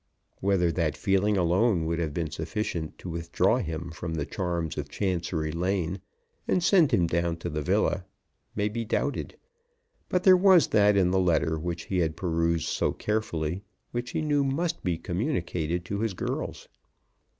[0.39, 4.89] Whether that feeling alone would have been sufficient to withdraw him from the charms of
[4.89, 6.01] Chancery Lane
[6.47, 8.05] and send him down to the villa
[8.55, 9.37] may be doubted;
[10.09, 13.61] but there was that in the letter which he had perused so carefully
[13.91, 16.67] which he knew must be communicated to his girls.